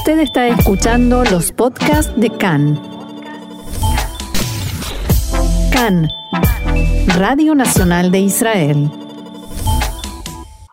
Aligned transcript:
Usted 0.00 0.20
está 0.20 0.48
escuchando 0.48 1.24
los 1.24 1.52
podcasts 1.52 2.10
de 2.16 2.30
CAN. 2.30 2.80
CAN, 5.70 6.08
Radio 7.18 7.54
Nacional 7.54 8.10
de 8.10 8.20
Israel. 8.20 8.90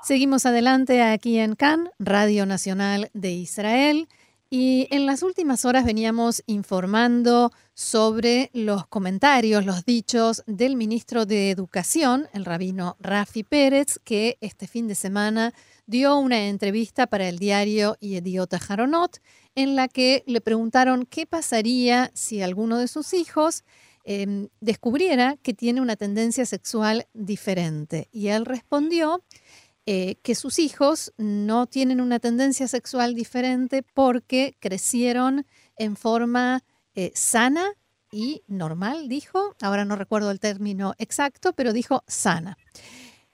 Seguimos 0.01 0.45
adelante 0.45 1.03
aquí 1.03 1.39
en 1.39 1.55
CAN, 1.55 1.89
Radio 1.99 2.45
Nacional 2.45 3.09
de 3.13 3.31
Israel. 3.31 4.07
Y 4.49 4.87
en 4.91 5.05
las 5.05 5.23
últimas 5.23 5.65
horas 5.65 5.83
veníamos 5.83 6.41
informando 6.47 7.51
sobre 7.73 8.49
los 8.53 8.87
comentarios, 8.87 9.65
los 9.65 9.83
dichos 9.83 10.41
del 10.47 10.77
ministro 10.77 11.25
de 11.25 11.51
Educación, 11.51 12.29
el 12.31 12.45
rabino 12.45 12.95
Rafi 13.01 13.43
Pérez, 13.43 13.99
que 14.05 14.37
este 14.39 14.67
fin 14.67 14.87
de 14.87 14.95
semana 14.95 15.53
dio 15.87 16.17
una 16.17 16.47
entrevista 16.47 17.07
para 17.07 17.27
el 17.27 17.39
diario 17.39 17.97
Yediota 17.99 18.59
Jaronot, 18.59 19.19
en 19.55 19.75
la 19.75 19.87
que 19.87 20.23
le 20.27 20.41
preguntaron 20.41 21.05
qué 21.05 21.25
pasaría 21.25 22.11
si 22.13 22.41
alguno 22.41 22.77
de 22.77 22.87
sus 22.87 23.13
hijos 23.13 23.63
em, 24.03 24.49
descubriera 24.59 25.37
que 25.41 25.53
tiene 25.53 25.81
una 25.81 25.95
tendencia 25.95 26.45
sexual 26.45 27.07
diferente. 27.13 28.09
Y 28.11 28.27
él 28.27 28.45
respondió 28.45 29.23
eh, 29.85 30.17
que 30.21 30.35
sus 30.35 30.59
hijos 30.59 31.13
no 31.17 31.65
tienen 31.65 32.01
una 32.01 32.19
tendencia 32.19 32.67
sexual 32.67 33.15
diferente 33.15 33.83
porque 33.93 34.57
crecieron 34.59 35.47
en 35.77 35.95
forma 35.95 36.63
eh, 36.93 37.11
sana 37.15 37.65
y 38.11 38.43
normal, 38.47 39.07
dijo. 39.07 39.55
Ahora 39.61 39.85
no 39.85 39.95
recuerdo 39.95 40.31
el 40.31 40.41
término 40.41 40.93
exacto, 40.97 41.53
pero 41.53 41.71
dijo 41.71 42.03
sana. 42.07 42.57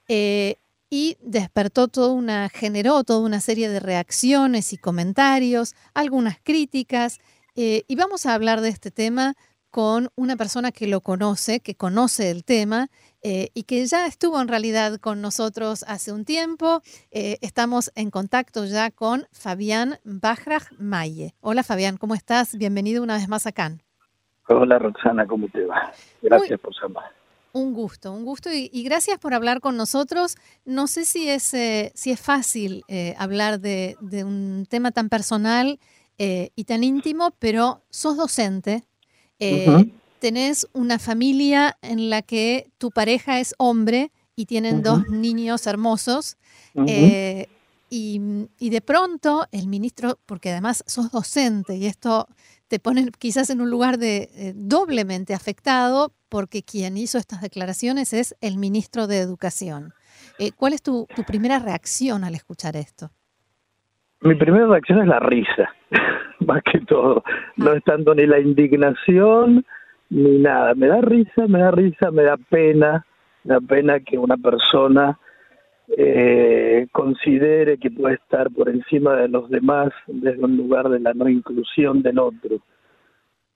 Eh, 0.07 0.57
y 0.93 1.17
despertó 1.23 1.87
toda 1.87 2.13
una, 2.13 2.49
generó 2.49 3.03
toda 3.03 3.25
una 3.25 3.39
serie 3.39 3.67
de 3.67 3.79
reacciones 3.79 4.73
y 4.73 4.77
comentarios, 4.77 5.73
algunas 5.95 6.37
críticas. 6.43 7.19
y 7.55 7.95
vamos 7.95 8.27
a 8.27 8.35
hablar 8.35 8.61
de 8.61 8.69
este 8.69 8.91
tema 8.91 9.33
con 9.71 10.09
una 10.15 10.35
persona 10.35 10.71
que 10.71 10.85
lo 10.85 11.01
conoce, 11.01 11.61
que 11.61 11.73
conoce 11.73 12.29
el 12.29 12.43
tema 12.43 12.89
eh, 13.23 13.49
y 13.55 13.63
que 13.63 13.83
ya 13.87 14.05
estuvo 14.05 14.39
en 14.39 14.47
realidad 14.47 14.99
con 14.99 15.19
nosotros 15.19 15.83
hace 15.87 16.11
un 16.11 16.25
tiempo. 16.25 16.83
Eh, 17.09 17.39
estamos 17.41 17.91
en 17.95 18.11
contacto 18.11 18.65
ya 18.65 18.91
con 18.91 19.25
Fabián 19.31 19.95
Bajraj 20.03 20.73
Maye. 20.77 21.33
Hola 21.41 21.63
Fabián, 21.63 21.97
¿cómo 21.97 22.13
estás? 22.13 22.55
Bienvenido 22.55 23.01
una 23.01 23.15
vez 23.15 23.27
más 23.27 23.47
acá. 23.47 23.71
Hola 24.47 24.77
Roxana, 24.77 25.25
¿cómo 25.25 25.47
te 25.47 25.65
va? 25.65 25.91
Gracias 26.21 26.59
por 26.59 26.71
llamar. 26.79 27.22
Un 27.53 27.73
gusto, 27.73 28.11
un 28.11 28.25
gusto 28.25 28.51
y, 28.51 28.69
gracias 28.83 29.17
por 29.19 29.33
hablar 29.33 29.61
con 29.61 29.77
nosotros. 29.77 30.35
No 30.65 30.87
sé 30.87 31.05
si 31.05 31.29
es, 31.29 31.53
eh, 31.53 31.91
si 31.95 32.11
es 32.11 32.19
fácil 32.19 32.83
hablar 33.17 33.61
de, 33.61 33.95
de, 34.01 34.23
un 34.23 34.65
tema 34.67 34.91
tan 34.91 35.07
personal 35.07 35.79
y 36.17 36.63
tan 36.63 36.83
íntimo, 36.83 37.31
pero 37.39 37.83
sos 37.89 38.17
docente, 38.17 38.83
tenés 40.19 40.67
una 40.73 40.99
familia 40.99 41.77
en 41.81 42.09
la 42.09 42.21
que 42.21 42.71
tu 42.77 42.91
pareja 42.91 43.39
es 43.39 43.53
hombre 43.57 44.11
y 44.35 44.45
tienen 44.45 44.81
dos 44.81 45.07
niños 45.09 45.67
hermosos. 45.67 46.37
Eh, 46.87 47.47
y, 47.89 48.19
de 48.69 48.81
pronto 48.81 49.45
el 49.51 49.67
ministro, 49.67 50.17
porque 50.25 50.51
además 50.51 50.83
sos 50.87 51.11
docente 51.11 51.75
y 51.75 51.85
esto 51.85 52.27
te 52.73 52.79
pone 52.79 53.05
quizás 53.19 53.51
en 53.51 53.61
un 53.61 53.69
lugar 53.69 53.99
de 53.99 54.29
eh, 54.33 54.53
doblemente 54.55 55.35
afectado 55.35 56.11
porque 56.27 56.63
quien 56.63 56.97
hizo 56.97 57.19
estas 57.19 57.39
declaraciones 57.39 58.13
es 58.13 58.35
el 58.41 58.57
ministro 58.57 59.05
de 59.05 59.19
Educación. 59.19 59.93
Eh, 60.39 60.49
¿Cuál 60.57 60.73
es 60.73 60.81
tu, 60.81 61.05
tu, 61.15 61.21
primera 61.21 61.59
reacción 61.59 62.23
al 62.23 62.33
escuchar 62.33 62.75
esto? 62.75 63.11
Mi 64.21 64.33
primera 64.33 64.65
reacción 64.65 65.01
es 65.01 65.07
la 65.07 65.19
risa, 65.19 65.69
más 66.47 66.63
que 66.63 66.79
todo. 66.79 67.23
No 67.57 67.69
ah. 67.69 67.77
es 67.77 67.83
tanto 67.83 68.15
ni 68.15 68.25
la 68.25 68.39
indignación, 68.39 69.63
ni 70.09 70.39
nada. 70.39 70.73
Me 70.73 70.87
da 70.87 70.99
risa, 71.01 71.45
me 71.47 71.59
da 71.59 71.69
risa, 71.69 72.09
me 72.09 72.23
da 72.23 72.37
pena, 72.37 73.05
me 73.43 73.53
da 73.53 73.61
pena 73.61 73.99
que 73.99 74.17
una 74.17 74.37
persona 74.37 75.19
eh, 75.95 76.87
considere 76.91 77.77
que 77.77 77.91
puede 77.91 78.15
estar 78.15 78.49
por 78.51 78.69
encima 78.69 79.15
de 79.15 79.27
los 79.27 79.49
demás 79.49 79.91
desde 80.07 80.43
un 80.43 80.57
lugar 80.57 80.89
de 80.89 80.99
la 80.99 81.13
no 81.13 81.29
inclusión 81.29 82.01
del 82.01 82.19
otro. 82.19 82.57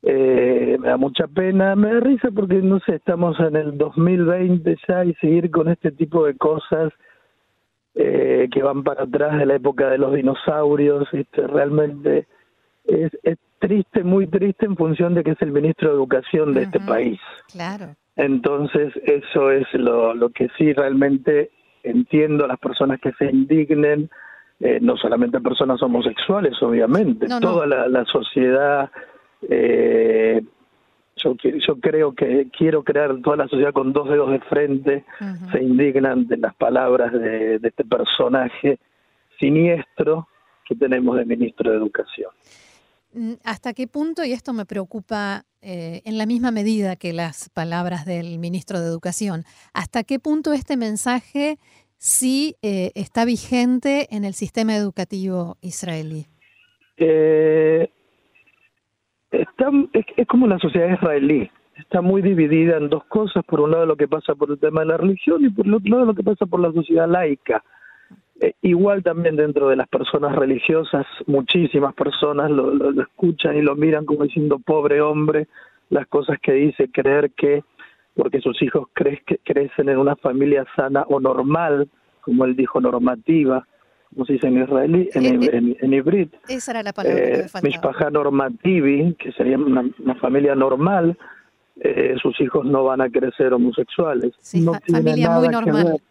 Eh, 0.04 0.78
me 0.80 0.90
da 0.90 0.98
mucha 0.98 1.28
pena, 1.28 1.76
me 1.76 1.94
da 1.94 2.00
risa 2.00 2.30
porque, 2.34 2.56
no 2.56 2.80
sé, 2.82 2.96
estamos 2.96 3.40
en 3.40 3.56
el 3.56 3.78
2020 3.78 4.78
ya 4.88 5.04
y 5.04 5.14
seguir 5.16 5.50
con 5.50 5.68
este 5.70 5.92
tipo 5.92 6.26
de 6.26 6.38
cosas 6.38 6.94
eh, 7.96 8.48
que 8.52 8.62
van 8.62 8.84
para 8.84 9.04
atrás 9.04 9.40
de 9.40 9.46
la 9.48 9.56
época 9.56 9.90
de 9.90 9.98
los 9.98 10.14
dinosaurios, 10.14 11.08
este, 11.14 11.48
realmente 11.48 12.28
es, 12.86 13.12
es 13.24 13.38
triste, 13.58 14.04
muy 14.04 14.28
triste 14.28 14.68
en 14.68 14.78
función 14.78 15.16
de 15.16 15.24
que 15.24 15.32
es 15.32 15.42
el 15.42 15.52
ministro 15.52 15.90
de 15.90 15.96
Educación 15.96 16.54
de 16.54 16.64
este 16.64 16.80
país. 16.80 17.20
Claro. 17.52 17.96
Entonces, 18.16 18.94
eso 19.04 19.52
es 19.52 19.66
lo, 19.74 20.14
lo 20.14 20.30
que 20.30 20.48
sí 20.58 20.74
realmente 20.74 21.50
entiendo 21.90 22.46
a 22.46 22.48
las 22.48 22.60
personas 22.60 23.00
que 23.00 23.12
se 23.14 23.26
indignen, 23.26 24.10
eh, 24.60 24.80
no 24.82 24.98
solamente 24.98 25.40
personas 25.40 25.82
homosexuales, 25.82 26.62
obviamente, 26.62 27.28
toda 27.42 27.66
La, 27.66 28.06
sociedad, 28.06 28.90
eh, 29.50 30.42
yo, 31.16 31.36
yo 31.36 31.80
creo 31.80 32.14
que 32.14 32.48
quiero 32.56 32.84
crear 32.84 33.16
toda 33.22 33.38
la 33.38 33.48
sociedad 33.48 33.74
con 33.74 33.94
dos 33.94 34.10
dedos 34.10 34.32
de 34.32 34.40
frente, 34.42 35.06
se 35.52 35.64
indignan 35.64 36.28
de 36.28 36.38
las 36.38 36.56
palabras 36.56 37.12
de, 37.14 37.60
de 37.60 37.68
este 37.68 37.84
personaje 37.84 38.80
siniestro 39.40 40.28
que 40.66 40.76
tenemos 40.76 41.18
de 41.18 41.26
ministro 41.26 41.72
de 41.72 41.78
Educación. 41.78 42.32
Mm, 43.14 43.34
¿Hasta 43.44 43.74
qué 43.74 43.88
punto, 43.88 44.24
y 44.24 44.34
esto 44.34 44.54
me 44.54 44.66
preocupa 44.66 45.44
eh, 45.62 46.02
en 46.06 46.18
la 46.18 46.26
misma 46.26 46.52
medida 46.52 46.96
que 46.96 47.14
las 47.14 47.50
palabras 47.50 48.06
del 48.06 48.38
ministro 48.38 48.80
de 48.80 48.88
Educación, 48.88 49.44
hasta 49.74 50.04
qué 50.04 50.20
punto 50.20 50.54
este 50.54 50.78
mensaje 50.78 51.58
sí 51.98 52.56
eh, 52.62 52.92
está 52.96 53.26
vigente 53.26 54.08
en 54.12 54.26
el 54.26 54.34
sistema 54.34 54.76
educativo 54.76 55.58
israelí? 55.62 56.28
Eh, 56.98 57.90
está, 59.32 59.72
es, 59.94 60.28
como 60.28 60.48
la 60.48 60.60
sociedad 60.60 60.94
israelí, 60.94 61.50
está 61.78 62.02
muy 62.02 62.22
dividida 62.22 62.78
en 62.78 62.90
dos 62.90 63.06
cosas, 63.06 63.44
por 63.46 63.62
un 63.62 63.72
lado 63.72 63.86
lo 63.86 63.96
que 63.96 64.08
pasa 64.08 64.36
por 64.36 64.52
el 64.52 64.60
tema 64.60 64.82
de 64.82 64.88
la 64.88 64.98
religión 64.98 65.46
y 65.46 65.50
por 65.50 65.68
otro 65.68 65.90
lado 65.92 66.06
lo 66.06 66.14
que 66.14 66.24
pasa 66.24 66.46
por 66.46 66.60
la 66.60 66.72
sociedad 66.74 67.10
laica. 67.10 67.64
Eh, 68.40 68.54
igual 68.62 69.04
también 69.04 69.36
dentro 69.36 69.70
de 69.70 69.76
las 69.76 69.88
personas 69.88 70.36
religiosas, 70.36 71.06
muchísimas 71.26 71.96
personas 71.96 72.52
lo, 72.52 73.02
escuchan 73.02 73.58
y 73.58 73.62
lo 73.62 73.76
miran 73.76 74.06
como 74.06 74.26
diciendo 74.26 74.60
pobre 74.60 75.02
hombre, 75.02 75.48
las 75.90 76.06
cosas 76.08 76.38
que 76.42 76.54
dice, 76.54 76.90
creer 76.92 77.32
que 77.32 77.64
porque 78.16 78.42
sus 78.42 78.60
hijos 78.62 78.88
cre 78.94 79.22
que 79.26 79.38
crecen 79.44 79.90
en 79.90 79.98
una 79.98 80.16
familia 80.16 80.66
sana 80.76 81.04
o 81.08 81.20
normal, 81.20 81.88
como 82.22 82.46
él 82.46 82.56
dijo, 82.56 82.82
normativa, 82.82 83.66
como 84.10 84.26
se 84.26 84.34
dice 84.34 84.48
en 84.48 84.64
israelí, 84.64 85.10
en, 85.14 85.26
eh, 85.26 85.40
eh, 85.46 85.76
en, 85.82 85.94
en, 85.94 86.30
Esa 86.48 86.72
era 86.72 86.84
la 86.84 86.94
palabra 86.94 87.48
que 87.62 88.12
normativi, 88.12 89.16
que 89.16 89.32
sería 89.34 89.58
una, 89.58 90.16
familia 90.20 90.56
normal, 90.56 91.18
sus 92.22 92.40
hijos 92.42 92.66
no 92.66 92.84
van 92.84 93.02
a 93.02 93.10
crecer 93.10 93.54
homosexuales. 93.54 94.34
Sí, 94.40 94.62
no 94.62 94.74
familia 94.92 95.30
muy 95.32 95.48
normal. 95.48 96.02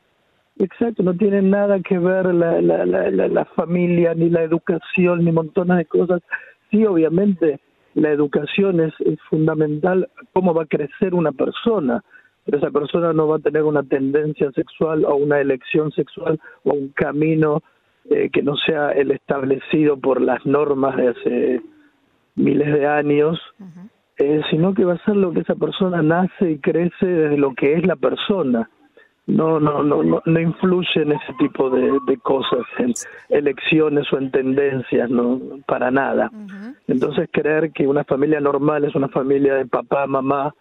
Exacto, 0.59 1.03
no 1.03 1.15
tiene 1.15 1.43
nada 1.43 1.81
que 1.81 1.99
ver 1.99 2.35
la, 2.35 2.63
la, 2.63 2.87
la, 2.87 3.11
la, 3.11 3.45
familia, 3.45 4.15
ni 4.15 4.31
la 4.31 4.43
educación, 4.43 5.25
ni 5.25 5.31
montones 5.31 5.77
de 5.77 5.85
cosas. 5.85 6.23
Sí, 6.71 6.85
obviamente, 6.87 7.61
la 7.95 8.11
educación 8.11 8.81
es, 8.81 8.95
es 9.01 9.19
fundamental, 9.29 10.09
cómo 10.33 10.55
va 10.55 10.63
a 10.63 10.67
crecer 10.67 11.13
una 11.15 11.33
persona, 11.33 12.03
pero 12.45 12.59
esa 12.59 12.71
persona 12.71 13.13
no 13.13 13.29
va 13.29 13.37
a 13.37 13.41
tener 13.41 13.65
una 13.65 13.83
tendencia 13.83 14.51
sexual 14.53 15.05
o 15.05 15.17
una 15.17 15.41
elección 15.41 15.93
sexual 15.93 16.41
o 16.65 16.73
un 16.73 16.89
camino 16.89 17.63
eh, 18.09 18.31
que 18.33 18.43
no 18.43 18.57
sea 18.57 18.93
el 18.93 19.11
establecido 19.11 19.99
por 19.99 20.23
las 20.23 20.47
normas 20.47 20.97
de 20.97 21.09
hace 21.09 21.63
miles 22.35 22.73
de 22.73 22.87
años, 22.87 23.39
eh, 24.17 24.41
sino 24.51 24.73
que 24.73 24.85
va 24.87 24.95
a 24.95 25.05
ser 25.05 25.17
lo 25.17 25.33
que 25.33 25.41
esa 25.41 25.55
persona 25.55 26.03
nace 26.03 26.53
y 26.53 26.59
crece 26.59 27.07
desde 27.07 27.37
lo 27.37 27.55
que 27.55 27.75
es 27.75 27.87
la 27.87 27.97
persona 27.97 28.71
no, 29.27 29.59
no, 29.59 29.83
no, 29.83 30.03
no, 30.05 30.23
no 30.25 30.41
influye 30.41 31.03
en 31.03 31.13
ese 31.13 31.33
tipo 31.39 31.69
de, 31.69 31.99
de, 32.07 32.17
cosas, 32.19 32.65
en 32.79 32.95
elecciones 33.29 34.11
o 34.13 34.19
en 34.19 34.31
tendencias, 34.31 35.11
no, 35.11 35.41
para 35.67 35.91
nada. 35.91 36.31
Entonces 36.87 37.29
creer 37.33 37.73
que 37.73 37.89
una 37.89 38.05
familia 38.05 38.41
normal 38.41 38.85
es 38.85 38.95
una 38.95 39.09
familia 39.09 39.55
de 39.55 39.67
papá, 39.67 40.07
mamá 40.07 40.55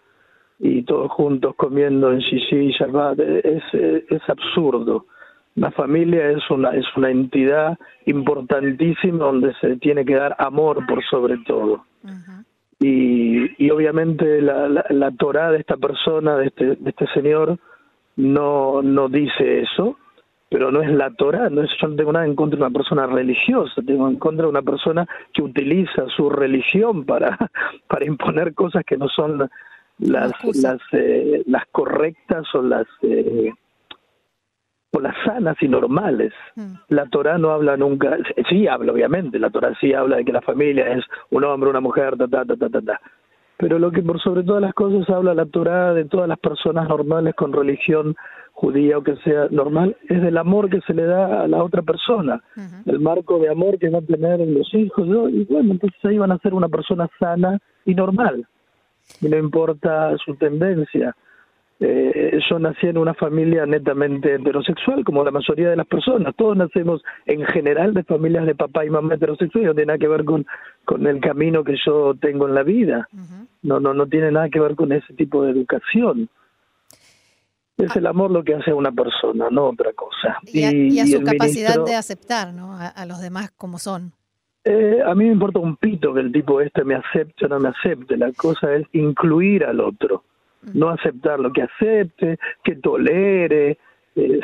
y 0.58 0.82
todos 0.82 1.12
juntos 1.12 1.54
comiendo 1.56 2.10
en 2.10 2.18
Shishi 2.18 2.56
y 2.56 2.72
Shabbat 2.72 3.20
es, 3.20 3.62
es 3.72 4.28
absurdo. 4.28 5.06
Una 5.54 5.70
familia 5.70 6.30
es 6.30 6.50
una, 6.50 6.70
es 6.70 6.84
una 6.96 7.10
entidad 7.10 7.78
importantísima 8.04 9.24
donde 9.24 9.54
se 9.60 9.76
tiene 9.76 10.04
que 10.04 10.16
dar 10.16 10.34
amor 10.38 10.84
por 10.86 11.04
sobre 11.04 11.38
todo. 11.46 11.84
y, 12.80 13.64
y 13.64 13.70
obviamente 13.70 14.42
la, 14.42 14.68
la, 14.68 14.84
la 14.90 15.10
Torah 15.12 15.52
de 15.52 15.58
esta 15.58 15.76
persona, 15.76 16.36
de 16.36 16.46
este, 16.48 16.64
de 16.76 16.90
este 16.90 17.06
señor, 17.14 17.58
no, 18.16 18.82
no 18.82 19.08
dice 19.08 19.60
eso. 19.60 19.96
pero 20.48 20.70
no 20.70 20.80
es 20.80 20.90
la 20.90 21.10
Torah, 21.10 21.50
no 21.50 21.62
es, 21.62 21.70
yo 21.80 21.88
no 21.88 21.96
tengo 21.96 22.12
nada 22.12 22.24
en 22.24 22.36
contra 22.36 22.58
de 22.58 22.64
una 22.64 22.72
persona 22.72 23.06
religiosa, 23.06 23.82
tengo 23.84 24.08
en 24.08 24.16
contra 24.16 24.44
de 24.44 24.50
una 24.50 24.62
persona 24.62 25.06
que 25.32 25.42
utiliza 25.42 26.06
su 26.16 26.30
religión 26.30 27.04
para, 27.04 27.36
para 27.88 28.06
imponer 28.06 28.54
cosas 28.54 28.84
que 28.84 28.96
no 28.96 29.08
son 29.08 29.48
las 29.98 30.32
las, 30.54 30.80
eh, 30.92 31.42
las 31.46 31.64
correctas 31.72 32.46
o 32.54 32.62
las 32.62 32.86
eh, 33.02 33.52
o 34.92 35.00
las 35.00 35.14
sanas 35.24 35.56
y 35.60 35.68
normales. 35.68 36.32
Mm. 36.54 36.74
La 36.88 37.06
Torah 37.06 37.38
no 37.38 37.50
habla 37.50 37.76
nunca, 37.76 38.16
sí 38.48 38.66
habla 38.66 38.92
obviamente, 38.92 39.38
la 39.38 39.50
Torah 39.50 39.74
sí 39.80 39.92
habla 39.92 40.16
de 40.16 40.24
que 40.24 40.32
la 40.32 40.42
familia 40.42 40.88
es 40.92 41.04
un 41.30 41.44
hombre, 41.44 41.70
una 41.70 41.80
mujer, 41.80 42.16
ta, 42.16 42.28
ta, 42.28 42.44
ta, 42.44 42.56
ta, 42.56 42.68
ta, 42.68 42.80
ta. 42.80 43.00
Pero 43.58 43.78
lo 43.78 43.90
que 43.90 44.02
por 44.02 44.20
sobre 44.20 44.42
todas 44.42 44.60
las 44.60 44.74
cosas 44.74 45.08
habla 45.08 45.34
la 45.34 45.46
Torah 45.46 45.94
de 45.94 46.04
todas 46.04 46.28
las 46.28 46.38
personas 46.38 46.88
normales 46.88 47.34
con 47.34 47.52
religión 47.52 48.14
judía 48.52 48.96
o 48.98 49.02
que 49.02 49.16
sea 49.16 49.48
normal, 49.50 49.96
es 50.08 50.22
del 50.22 50.38
amor 50.38 50.70
que 50.70 50.80
se 50.80 50.94
le 50.94 51.04
da 51.04 51.42
a 51.42 51.48
la 51.48 51.62
otra 51.62 51.82
persona, 51.82 52.42
el 52.86 53.00
marco 53.00 53.38
de 53.38 53.50
amor 53.50 53.78
que 53.78 53.90
va 53.90 53.98
a 53.98 54.02
tener 54.02 54.40
los 54.40 54.72
hijos, 54.72 55.06
y 55.30 55.44
bueno, 55.44 55.72
entonces 55.72 56.02
ahí 56.04 56.16
van 56.16 56.32
a 56.32 56.38
ser 56.38 56.54
una 56.54 56.68
persona 56.68 57.06
sana 57.18 57.58
y 57.84 57.94
normal, 57.94 58.46
y 59.20 59.28
no 59.28 59.36
importa 59.36 60.16
su 60.24 60.34
tendencia. 60.36 61.14
Eh, 61.78 62.38
yo 62.48 62.58
nací 62.58 62.86
en 62.86 62.96
una 62.96 63.12
familia 63.12 63.66
netamente 63.66 64.34
heterosexual, 64.34 65.04
como 65.04 65.24
la 65.24 65.30
mayoría 65.30 65.68
de 65.68 65.76
las 65.76 65.86
personas. 65.86 66.34
Todos 66.34 66.56
nacemos 66.56 67.02
en 67.26 67.44
general 67.44 67.92
de 67.92 68.02
familias 68.04 68.46
de 68.46 68.54
papá 68.54 68.84
y 68.84 68.90
mamá 68.90 69.14
heterosexuales, 69.14 69.68
no 69.68 69.74
tiene 69.74 69.86
nada 69.88 69.98
que 69.98 70.08
ver 70.08 70.24
con, 70.24 70.46
con 70.84 71.06
el 71.06 71.20
camino 71.20 71.64
que 71.64 71.76
yo 71.84 72.14
tengo 72.14 72.48
en 72.48 72.54
la 72.54 72.62
vida. 72.62 73.08
No, 73.62 73.78
no, 73.80 73.92
no 73.92 74.06
tiene 74.06 74.30
nada 74.30 74.48
que 74.48 74.60
ver 74.60 74.74
con 74.74 74.92
ese 74.92 75.12
tipo 75.14 75.44
de 75.44 75.50
educación. 75.50 76.30
Es 77.76 77.94
el 77.94 78.06
amor 78.06 78.30
lo 78.30 78.42
que 78.42 78.54
hace 78.54 78.70
a 78.70 78.74
una 78.74 78.90
persona, 78.90 79.48
no 79.50 79.66
otra 79.66 79.92
cosa. 79.92 80.38
Y, 80.46 80.98
a, 80.98 81.06
su 81.06 81.22
capacidad 81.22 81.84
de 81.84 81.94
aceptar 81.94 82.54
¿no? 82.54 82.74
a, 82.74 83.04
los 83.04 83.20
demás 83.20 83.50
como 83.50 83.78
son. 83.78 84.12
Eh, 84.64 85.00
a 85.04 85.14
mí 85.14 85.26
me 85.26 85.32
importa 85.32 85.58
un 85.58 85.76
pito 85.76 86.14
que 86.14 86.20
el 86.20 86.32
tipo 86.32 86.60
este 86.60 86.84
me 86.84 86.94
acepte 86.94 87.44
o 87.44 87.48
no 87.48 87.60
me 87.60 87.68
acepte. 87.68 88.16
La 88.16 88.32
cosa 88.32 88.74
es 88.74 88.86
incluir 88.92 89.62
al 89.62 89.80
otro, 89.80 90.24
no 90.72 90.90
aceptar 90.90 91.40
lo 91.40 91.52
que 91.52 91.62
acepte, 91.62 92.38
que 92.62 92.76
tolere, 92.76 93.78
eh. 94.16 94.40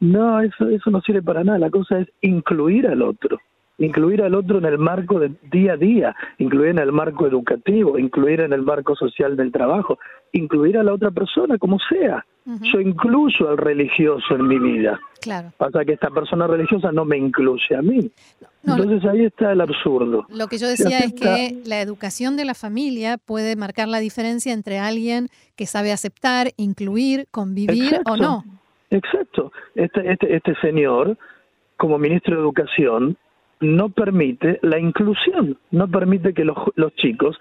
No, 0.00 0.40
eso, 0.40 0.68
eso 0.68 0.90
no 0.90 1.00
sirve 1.00 1.22
para 1.22 1.42
nada. 1.42 1.58
La 1.58 1.70
cosa 1.70 1.98
es 2.00 2.08
incluir 2.20 2.86
al 2.86 3.02
otro 3.02 3.38
incluir 3.78 4.22
al 4.22 4.34
otro 4.34 4.58
en 4.58 4.64
el 4.64 4.78
marco 4.78 5.18
de 5.18 5.32
día 5.50 5.74
a 5.74 5.76
día, 5.76 6.14
incluir 6.38 6.70
en 6.70 6.78
el 6.78 6.92
marco 6.92 7.26
educativo, 7.26 7.98
incluir 7.98 8.40
en 8.40 8.52
el 8.52 8.62
marco 8.62 8.94
social 8.96 9.36
del 9.36 9.52
trabajo, 9.52 9.98
incluir 10.32 10.76
a 10.78 10.82
la 10.82 10.92
otra 10.92 11.10
persona 11.10 11.58
como 11.58 11.78
sea. 11.78 12.24
Yo 12.72 12.80
incluyo 12.80 13.50
al 13.50 13.58
religioso 13.58 14.34
en 14.34 14.48
mi 14.48 14.58
vida. 14.58 14.98
Claro. 15.20 15.52
Pasa 15.58 15.84
que 15.84 15.92
esta 15.92 16.08
persona 16.08 16.46
religiosa 16.46 16.90
no 16.92 17.04
me 17.04 17.18
incluye 17.18 17.76
a 17.76 17.82
mí. 17.82 18.10
Entonces 18.64 19.04
ahí 19.04 19.26
está 19.26 19.52
el 19.52 19.60
absurdo. 19.60 20.26
Lo 20.30 20.46
que 20.46 20.56
yo 20.56 20.66
decía 20.66 21.00
es 21.00 21.12
que 21.12 21.60
la 21.66 21.82
educación 21.82 22.38
de 22.38 22.46
la 22.46 22.54
familia 22.54 23.18
puede 23.18 23.54
marcar 23.54 23.88
la 23.88 23.98
diferencia 23.98 24.54
entre 24.54 24.78
alguien 24.78 25.28
que 25.56 25.66
sabe 25.66 25.92
aceptar, 25.92 26.52
incluir, 26.56 27.26
convivir 27.30 28.00
o 28.06 28.16
no. 28.16 28.44
Exacto. 28.90 29.52
Este, 29.74 30.10
este, 30.10 30.34
este 30.34 30.54
señor, 30.62 31.18
como 31.76 31.98
ministro 31.98 32.34
de 32.34 32.40
Educación, 32.40 33.18
no 33.60 33.88
permite 33.88 34.58
la 34.62 34.78
inclusión, 34.78 35.58
no 35.70 35.88
permite 35.88 36.32
que 36.32 36.44
los, 36.44 36.56
los 36.76 36.94
chicos 36.94 37.38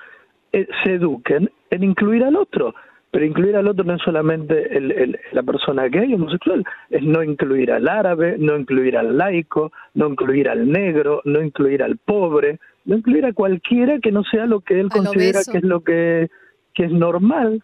eh, 0.51 0.67
se 0.83 0.93
eduquen 0.93 1.49
en 1.69 1.83
incluir 1.83 2.23
al 2.23 2.35
otro. 2.35 2.73
Pero 3.09 3.25
incluir 3.25 3.55
al 3.55 3.67
otro 3.67 3.85
no 3.85 3.95
es 3.95 4.01
solamente 4.01 4.77
el, 4.77 5.17
la 5.31 5.43
persona 5.43 5.87
gay 5.87 6.13
homosexual, 6.13 6.63
es 6.89 7.01
no 7.03 7.23
incluir 7.23 7.71
al 7.71 7.87
árabe, 7.87 8.35
no 8.37 8.57
incluir 8.57 8.97
al 8.97 9.17
laico, 9.17 9.71
no 9.93 10.09
incluir 10.09 10.49
al 10.49 10.69
negro, 10.69 11.21
no 11.23 11.41
incluir 11.41 11.83
al 11.83 11.97
pobre, 11.97 12.59
no 12.83 12.97
incluir 12.97 13.25
a 13.25 13.33
cualquiera 13.33 13.99
que 13.99 14.11
no 14.11 14.23
sea 14.23 14.45
lo 14.45 14.59
que 14.59 14.79
él 14.79 14.89
considera 14.89 15.39
que 15.49 15.57
es 15.57 15.63
lo 15.63 15.81
que, 15.81 16.29
que 16.73 16.85
es 16.85 16.91
normal. 16.91 17.63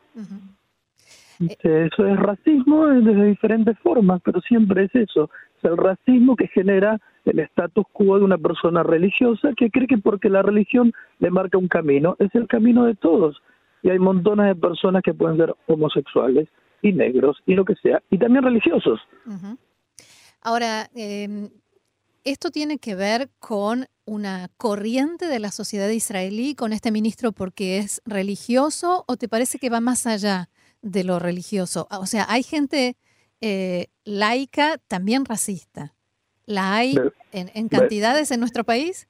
Eso 1.39 2.07
es 2.07 2.19
racismo 2.19 2.87
desde 2.87 3.25
diferentes 3.25 3.77
formas, 3.79 4.21
pero 4.23 4.39
siempre 4.41 4.85
es 4.85 4.95
eso, 4.95 5.29
es 5.57 5.63
el 5.65 5.77
racismo 5.77 6.37
que 6.37 6.47
genera 6.47 7.01
el 7.25 7.39
status 7.39 7.85
quo 7.91 8.17
de 8.17 8.25
una 8.25 8.37
persona 8.37 8.83
religiosa 8.83 9.49
que 9.55 9.69
cree 9.69 9.87
que 9.87 9.97
porque 9.97 10.29
la 10.29 10.41
religión 10.41 10.93
le 11.19 11.31
marca 11.31 11.57
un 11.57 11.67
camino, 11.67 12.15
es 12.19 12.33
el 12.35 12.47
camino 12.47 12.85
de 12.85 12.95
todos 12.95 13.41
y 13.81 13.89
hay 13.89 13.99
montones 13.99 14.47
de 14.47 14.55
personas 14.55 15.03
que 15.03 15.13
pueden 15.13 15.37
ser 15.37 15.53
homosexuales 15.67 16.47
y 16.81 16.93
negros 16.93 17.37
y 17.45 17.53
lo 17.53 17.65
que 17.65 17.75
sea, 17.75 18.01
y 18.09 18.17
también 18.17 18.43
religiosos. 18.43 18.99
Ahora, 20.41 20.89
em, 20.95 21.49
¿esto 22.23 22.49
tiene 22.49 22.77
que 22.77 22.95
ver 22.95 23.29
con 23.39 23.85
una 24.05 24.49
corriente 24.57 25.27
de 25.27 25.39
la 25.39 25.51
sociedad 25.51 25.89
israelí, 25.89 26.55
con 26.55 26.73
este 26.73 26.91
ministro 26.91 27.31
porque 27.31 27.77
es 27.77 28.01
religioso, 28.05 29.05
o 29.07 29.15
te 29.15 29.29
parece 29.29 29.59
que 29.59 29.69
va 29.69 29.79
más 29.79 30.07
allá 30.07 30.49
de 30.81 31.03
lo 31.03 31.19
religioso? 31.19 31.87
O 31.89 32.05
sea, 32.05 32.25
hay 32.27 32.43
gente 32.43 32.97
eh, 33.41 33.87
laica 34.05 34.77
también 34.87 35.25
racista. 35.25 35.92
¿La 36.45 36.75
hay 36.75 36.95
en 37.31 37.69
cantidades 37.69 38.31
en 38.31 38.39
nuestro 38.39 38.63
país? 38.63 39.07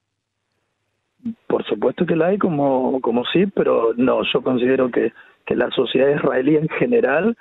Por 1.47 1.65
supuesto 1.65 2.05
que 2.05 2.15
la 2.15 2.27
hay 2.27 2.37
como, 2.37 2.99
como 3.01 3.23
sí, 3.25 3.45
pero 3.47 3.93
no, 3.95 4.21
yo 4.33 4.41
considero 4.43 4.91
que, 4.91 5.13
que 5.45 5.55
la 5.55 5.69
sociedad 5.71 6.15
israelí 6.15 6.57
en 6.57 6.67
general 6.67 7.37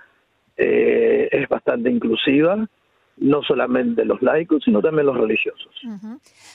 eh, 0.56 1.28
es 1.32 1.48
bastante 1.48 1.90
inclusiva, 1.90 2.68
no 3.16 3.42
solamente 3.42 4.04
los 4.04 4.22
laicos, 4.22 4.62
sino 4.64 4.80
también 4.80 5.06
los 5.06 5.16
religiosos. 5.16 5.72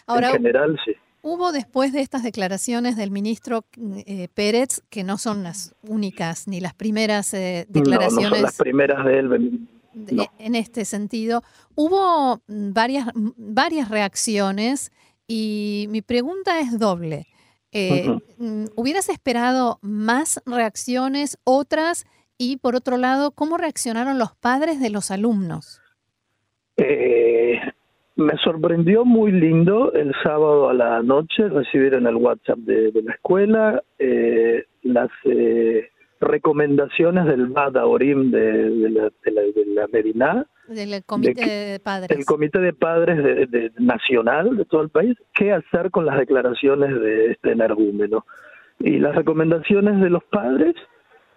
Ahora, 0.05 0.29
en 0.29 0.33
general, 0.33 0.79
sí. 0.85 0.93
Hubo 1.21 1.51
después 1.51 1.91
de 1.91 2.01
estas 2.01 2.23
declaraciones 2.23 2.95
del 2.95 3.11
ministro 3.11 3.65
eh, 4.05 4.29
Pérez, 4.33 4.83
que 4.89 5.03
no 5.03 5.17
son 5.17 5.43
las 5.43 5.75
únicas 5.81 6.47
ni 6.47 6.61
las 6.61 6.73
primeras 6.73 7.33
eh, 7.33 7.65
declaraciones. 7.67 8.23
No, 8.23 8.29
no 8.29 8.35
son 8.35 8.43
las 8.43 8.57
primeras 8.57 9.05
de 9.05 9.19
él. 9.19 9.67
En 10.39 10.55
este 10.55 10.85
sentido, 10.85 11.43
hubo 11.75 12.41
varias, 12.47 13.07
varias 13.15 13.89
reacciones 13.89 14.91
y 15.27 15.87
mi 15.89 16.01
pregunta 16.01 16.59
es 16.59 16.79
doble. 16.79 17.27
Eh, 17.71 18.07
mm, 18.37 18.65
¿Hubieras 18.75 19.09
esperado 19.09 19.79
más 19.81 20.41
reacciones, 20.45 21.37
otras? 21.43 22.05
Y 22.37 22.57
por 22.57 22.75
otro 22.75 22.97
lado, 22.97 23.31
¿cómo 23.31 23.57
reaccionaron 23.57 24.17
los 24.17 24.35
padres 24.35 24.79
de 24.79 24.89
los 24.89 25.11
alumnos? 25.11 25.81
Eh, 26.77 27.59
me 28.15 28.37
sorprendió 28.43 29.05
muy 29.05 29.31
lindo 29.31 29.91
el 29.93 30.13
sábado 30.23 30.69
a 30.69 30.73
la 30.73 31.01
noche 31.01 31.49
recibir 31.49 31.93
en 31.93 32.07
el 32.07 32.15
WhatsApp 32.15 32.59
de, 32.59 32.91
la 33.03 33.13
escuela 33.13 33.83
eh, 33.99 34.65
las 34.83 35.09
recomendaciones 36.19 37.25
del 37.25 37.47
Bada 37.47 37.85
Orim 37.85 38.31
de, 38.31 38.69
la, 38.89 39.11
de, 39.23 39.31
la, 39.31 39.41
de 39.41 39.65
la 39.73 39.87
Medina 39.87 40.45
del 40.67 41.03
comité 41.05 41.45
de, 41.45 41.79
padres. 41.79 42.17
El 42.17 42.25
comité 42.25 42.59
de 42.59 42.73
padres 42.73 43.51
de, 43.51 43.71
nacional 43.79 44.57
de 44.57 44.65
todo 44.65 44.81
el 44.81 44.89
país, 44.89 45.17
qué 45.33 45.53
hacer 45.53 45.91
con 45.91 46.05
las 46.05 46.17
declaraciones 46.17 46.99
de 46.99 47.31
este 47.31 47.51
energúmeno. 47.51 48.25
Y 48.79 48.99
las 48.99 49.15
recomendaciones 49.15 49.99
de 50.01 50.09
los 50.09 50.23
padres, 50.25 50.75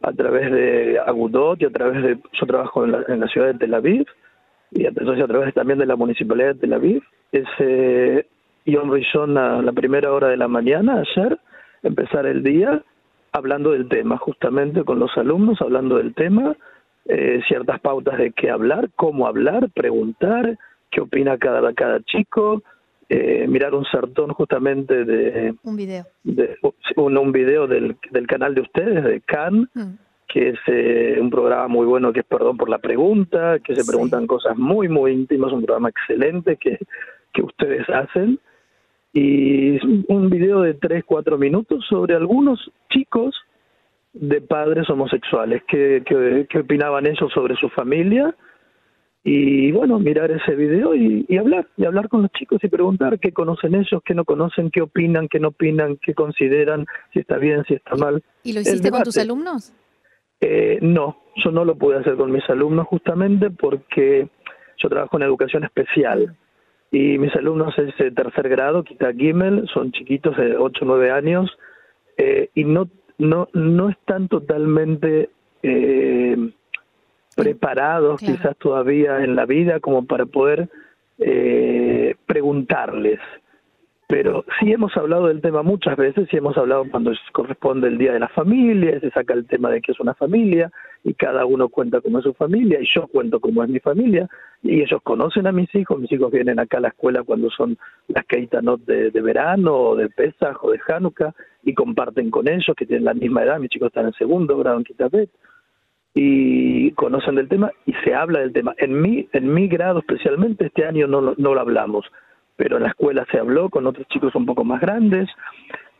a 0.02 0.12
través 0.12 0.50
de 0.50 0.99
Agudot 1.06 1.60
y 1.62 1.66
a 1.66 1.70
través 1.70 2.02
de, 2.02 2.18
yo 2.32 2.46
trabajo 2.46 2.84
en 2.84 2.92
la, 2.92 3.04
en 3.08 3.20
la 3.20 3.28
ciudad 3.28 3.49
de 3.49 3.58
Tel 3.58 3.75
Aviv, 3.75 4.06
y 4.72 4.87
a, 4.87 4.90
a 4.90 5.26
través 5.26 5.54
también 5.54 5.78
de 5.78 5.87
la 5.87 5.96
municipalidad 5.96 6.54
de 6.54 6.60
Tel 6.60 6.72
Aviv, 6.72 7.02
es 7.32 7.46
eh, 7.58 8.26
Rishon 8.66 9.38
a 9.38 9.62
la 9.62 9.72
primera 9.72 10.12
hora 10.12 10.28
de 10.28 10.37
la 10.37 10.49
mañana, 10.49 11.02
ayer, 11.02 11.38
empezar 11.82 12.26
el 12.26 12.42
día 12.42 12.82
hablando 13.32 13.72
del 13.72 13.88
tema, 13.88 14.16
justamente 14.18 14.84
con 14.84 14.99
los 14.99 15.16
alumnos, 15.16 15.60
hablando 15.60 15.96
del 15.99 16.14
tema, 16.14 16.56
eh, 17.06 17.40
ciertas 17.49 17.80
pautas 17.80 18.18
de 18.18 18.32
qué 18.32 18.50
hablar, 18.50 18.90
cómo 18.96 19.26
hablar, 19.26 19.70
preguntar, 19.70 20.58
qué 20.90 21.00
opina 21.00 21.38
cada, 21.38 21.72
cada 21.72 22.00
chico, 22.02 22.62
eh, 23.08 23.46
mirar 23.49 23.75
un 23.75 23.84
sertón 23.87 24.30
justamente 24.30 25.04
de... 25.04 25.54
Un 25.64 25.76
video. 25.76 26.04
De, 26.22 26.56
un, 26.96 27.16
un 27.16 27.32
video 27.32 27.66
del, 27.66 27.96
del 28.10 28.26
canal 28.26 28.54
de 28.54 28.60
ustedes, 28.60 29.02
de 29.02 29.20
CAN, 29.22 29.68
mm. 29.75 29.92
que 30.28 30.50
es 30.50 30.58
eh, 30.66 31.18
un 31.20 31.30
programa 31.30 31.68
muy 31.68 31.87
bueno 31.87 32.12
que 32.12 32.20
es 32.20 32.26
Perdón 32.26 32.56
por 32.56 32.68
la 32.68 32.78
Pregunta, 32.78 33.58
que 33.58 33.75
se 33.75 33.84
preguntan 33.84 34.26
cosas 34.26 34.56
muy, 34.56 34.88
muy 34.88 35.12
íntimas, 35.12 35.52
un 35.52 35.64
programa 35.64 35.88
excelente 35.88 36.56
que, 36.56 36.78
que 37.32 37.42
ustedes 37.42 37.88
hacen. 37.88 38.38
Y 39.12 39.79
un 40.12 40.31
video 40.31 40.61
de 40.61 40.75
3, 40.75 41.05
4 41.05 41.37
minutos 41.37 41.85
sobre 41.88 42.14
algunos 42.14 42.71
chicos 42.90 43.35
de 44.12 44.40
padres 44.40 44.88
homosexuales, 44.90 45.62
qué, 45.69 46.02
qué, 46.05 46.59
opinaban 46.59 47.07
ellos 47.07 47.33
sobre 47.33 47.57
su 47.57 47.69
familia 47.71 48.35
y 49.23 49.71
bueno, 49.73 49.99
mirar 49.99 50.31
ese 50.31 50.55
video 50.55 50.95
y, 50.95 51.26
hablar, 51.37 51.69
y 51.76 51.85
hablar 51.85 52.09
con 52.09 52.23
los 52.23 52.31
chicos 52.33 52.59
y 52.64 52.69
preguntar 52.69 53.19
qué 53.21 53.33
conocen 53.33 53.75
ellos, 53.75 54.00
qué 54.05 54.14
no 54.14 54.25
conocen, 54.25 54.71
qué 54.71 54.81
opinan, 54.81 55.29
qué 55.29 55.38
no 55.38 55.49
opinan, 55.49 55.99
qué 55.99 56.14
consideran, 56.14 56.87
si 57.12 57.21
está 57.21 57.37
bien, 57.37 57.64
si 57.69 57.75
está 57.75 57.97
mal. 57.97 58.23
¿Y 58.43 58.55
lo 58.55 58.61
hiciste 58.61 58.90
con 58.90 59.02
tus 59.02 59.19
alumnos? 59.19 59.73
Eh, 60.40 60.79
no, 60.81 61.23
yo 61.37 61.50
no 61.50 61.64
lo 61.64 61.76
pude 61.76 61.99
hacer 61.99 62.17
con 62.17 62.33
mis 62.33 62.49
alumnos 62.49 62.87
justamente 62.87 63.50
porque 63.50 64.29
yo 64.79 64.88
trabajo 64.88 65.19
en 65.19 65.25
educación 65.25 65.64
especial 65.64 66.35
y 66.90 67.18
mis 67.18 67.35
alumnos 67.37 67.78
es 67.78 67.97
de 67.99 68.11
tercer 68.11 68.49
grado, 68.49 68.82
Kita 68.82 69.12
Gimel, 69.12 69.68
son 69.73 69.92
chiquitos 69.92 70.37
de 70.37 70.56
8 70.56 70.85
o 70.85 70.88
9 70.88 71.11
años 71.11 71.50
eh, 72.16 72.50
y 72.54 72.64
no, 72.64 72.88
no, 73.18 73.49
no 73.52 73.88
están 73.90 74.28
totalmente 74.28 75.30
eh, 75.62 76.37
preparados 77.37 78.20
quizás 78.20 78.56
todavía 78.56 79.23
en 79.23 79.37
la 79.37 79.47
vida 79.47 79.78
como 79.78 80.04
para 80.04 80.26
poder 80.26 80.68
eh, 81.18 82.16
preguntarles 82.26 83.20
pero 84.11 84.45
sí 84.59 84.73
hemos 84.73 84.97
hablado 84.97 85.29
del 85.29 85.40
tema 85.40 85.62
muchas 85.62 85.97
veces, 85.97 86.26
sí 86.29 86.37
hemos 86.37 86.59
hablado 86.59 86.85
cuando 86.90 87.12
corresponde 87.31 87.87
el 87.87 87.97
Día 87.97 88.12
de 88.12 88.19
la 88.19 88.26
Familia, 88.26 88.99
se 88.99 89.09
saca 89.12 89.35
el 89.35 89.47
tema 89.47 89.71
de 89.71 89.81
que 89.81 89.93
es 89.93 90.00
una 90.00 90.14
familia 90.14 90.73
y 91.05 91.14
cada 91.14 91.47
uno 91.47 91.69
cuenta 91.69 92.00
cómo 92.00 92.19
es 92.19 92.25
su 92.25 92.35
familia 92.35 92.81
y 92.81 92.87
yo 92.93 93.07
cuento 93.07 93.38
cómo 93.38 93.62
es 93.62 93.71
mi 93.71 93.79
familia 93.79 94.29
y 94.64 94.83
ellos 94.83 95.00
conocen 95.05 95.47
a 95.47 95.52
mis 95.52 95.73
hijos, 95.76 96.00
mis 96.00 96.11
hijos 96.11 96.33
vienen 96.33 96.59
acá 96.59 96.79
a 96.79 96.81
la 96.81 96.88
escuela 96.88 97.23
cuando 97.23 97.50
son 97.50 97.79
las 98.09 98.26
Keitanot 98.26 98.85
de, 98.85 99.12
de 99.12 99.21
verano 99.21 99.76
o 99.76 99.95
de 99.95 100.09
Pesach 100.09 100.57
o 100.62 100.73
de 100.73 100.81
Hanukkah 100.88 101.33
y 101.62 101.73
comparten 101.75 102.33
con 102.33 102.49
ellos 102.49 102.75
que 102.76 102.87
tienen 102.87 103.05
la 103.05 103.14
misma 103.14 103.45
edad, 103.45 103.61
mis 103.61 103.71
chicos 103.71 103.87
están 103.87 104.07
en 104.07 104.12
segundo 104.14 104.59
grado 104.59 104.79
en 104.79 104.85
Kitabet 104.85 105.31
y 106.14 106.90
conocen 106.93 107.37
del 107.37 107.49
tema 107.49 107.71
y 107.87 107.93
se 108.05 108.12
habla 108.12 108.40
del 108.40 108.52
tema. 108.52 108.75
En 108.76 109.00
mi, 109.00 109.29
en 109.33 109.55
mi 109.55 109.69
grado 109.69 110.00
especialmente 110.00 110.67
este 110.67 110.85
año 110.85 111.07
no, 111.07 111.21
no 111.21 111.55
lo 111.55 111.61
hablamos 111.61 112.11
pero 112.61 112.76
en 112.76 112.83
la 112.83 112.90
escuela 112.90 113.26
se 113.33 113.38
habló 113.38 113.71
con 113.71 113.87
otros 113.87 114.07
chicos 114.09 114.35
un 114.35 114.45
poco 114.45 114.64
más 114.64 114.83
grandes. 114.83 115.31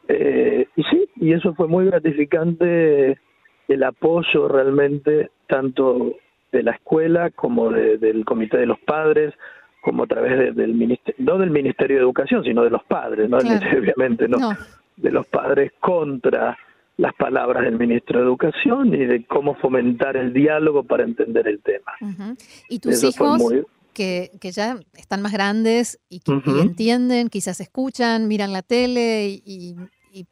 Eh, 0.09 0.69
y 0.76 0.83
sí, 0.83 1.09
y 1.17 1.33
eso 1.33 1.55
fue 1.55 1.69
muy 1.69 1.87
gratificante 1.87 3.19
el 3.67 3.83
apoyo 3.83 4.47
realmente 4.47 5.31
tanto 5.47 6.17
de 6.52 6.62
la 6.62 6.73
escuela 6.73 7.31
como 7.31 7.71
del 7.71 8.26
comité 8.26 8.59
de 8.59 8.67
los 8.67 8.79
padres, 8.81 9.33
como 9.81 10.02
a 10.02 10.07
través 10.07 10.55
del 10.55 10.75
ministerio, 10.75 11.25
no 11.25 11.38
del 11.38 11.49
Ministerio 11.49 11.97
de 11.97 12.02
Educación, 12.02 12.45
sino 12.45 12.62
de 12.62 12.69
los 12.69 12.85
padres, 12.85 13.31
no 13.31 13.38
obviamente 13.38 14.29
no, 14.29 14.50
de 14.99 15.11
los 15.12 15.26
padres 15.29 15.73
contra 15.81 16.59
las 16.99 17.14
palabras 17.14 17.64
del 17.64 17.79
ministro 17.79 18.19
de 18.19 18.26
Educación 18.26 18.93
y 18.93 19.07
de 19.07 19.25
cómo 19.25 19.55
fomentar 19.55 20.19
el 20.19 20.35
diálogo 20.35 20.83
para 20.83 21.05
entender 21.05 21.49
el 21.49 21.62
tema. 21.62 22.37
¿Y 22.69 22.81
tus 22.81 23.02
hijos? 23.02 23.64
Que, 23.92 24.30
ya 24.40 24.78
están 24.94 25.23
más 25.23 25.32
grandes 25.32 26.00
y 26.09 26.20
que 26.20 26.32
entienden, 26.61 27.28
quizás 27.28 27.61
escuchan, 27.61 28.28
miran 28.28 28.52
la 28.52 28.62
tele 28.62 29.28
y, 29.28 29.76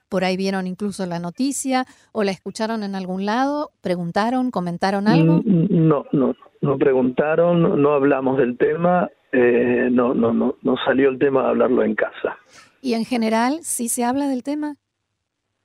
por 0.08 0.24
ahí 0.24 0.36
vieron 0.36 0.66
incluso 0.66 1.06
la 1.06 1.20
noticia 1.20 1.84
o 2.10 2.24
la 2.24 2.32
escucharon 2.32 2.82
en 2.82 2.96
algún 2.96 3.24
lado, 3.24 3.70
preguntaron, 3.80 4.50
comentaron 4.50 5.06
algo? 5.06 5.40
Mm, 5.44 5.66
no, 5.70 6.04
no, 6.10 6.34
no 6.60 6.78
preguntaron, 6.78 7.80
no 7.80 7.92
hablamos 7.92 8.38
del 8.38 8.58
tema, 8.58 9.08
eh, 9.30 9.88
no, 9.90 10.14
no, 10.14 10.32
no, 10.32 10.56
no 10.62 10.76
salió 10.84 11.10
el 11.10 11.18
tema 11.18 11.42
de 11.42 11.48
hablarlo 11.50 11.84
en 11.84 11.94
casa. 11.94 12.36
¿Y 12.82 12.94
en 12.94 13.04
general 13.04 13.58
sí 13.62 13.88
se 13.88 14.04
habla 14.04 14.28
del 14.28 14.42
tema? 14.42 14.74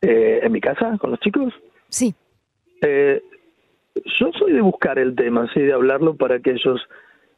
Eh, 0.02 0.42
¿En 0.44 0.52
mi 0.52 0.62
casa, 0.62 0.98
con 1.00 1.12
los 1.12 1.20
chicos? 1.20 1.54
Sí. 1.90 2.14
Eh, 2.82 3.22
yo 4.20 4.32
soy 4.38 4.54
de 4.54 4.62
buscar 4.62 5.00
el 5.00 5.16
tema, 5.16 5.50
sí, 5.54 5.62
de 5.62 5.74
hablarlo 5.74 6.16
para 6.16 6.40
que 6.40 6.52
ellos 6.52 6.82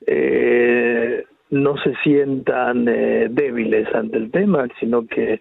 eh, 0.06 1.24
no 1.52 1.78
se 1.78 1.94
sientan 2.04 2.88
eh, 2.88 3.28
débiles 3.30 3.94
ante 3.94 4.18
el 4.18 4.32
tema, 4.32 4.68
sino 4.80 5.06
que 5.08 5.40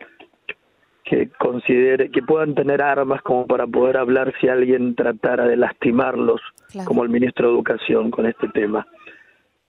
que 1.04 1.28
considere 1.38 2.10
que 2.10 2.22
puedan 2.22 2.54
tener 2.54 2.80
armas 2.80 3.20
como 3.22 3.46
para 3.46 3.66
poder 3.66 3.98
hablar 3.98 4.32
si 4.40 4.48
alguien 4.48 4.94
tratara 4.94 5.46
de 5.46 5.56
lastimarlos, 5.56 6.40
como 6.86 7.02
el 7.02 7.10
ministro 7.10 7.48
de 7.48 7.54
Educación 7.54 8.10
con 8.10 8.26
este 8.26 8.48
tema. 8.48 8.86